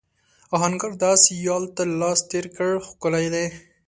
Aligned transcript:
آهنګر 0.55 0.91
د 1.01 1.03
آس 1.13 1.23
یال 1.45 1.63
ته 1.75 1.83
لاس 1.99 2.19
تېر 2.29 2.45
کړ 2.55 2.71
ښکلی 2.87 3.27
دی. 3.33 3.45